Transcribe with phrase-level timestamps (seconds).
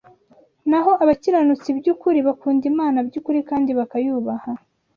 [0.69, 4.51] naho abakiranutsi by’ukuri, bakunda Imana by’ukuri kandi bakayubaha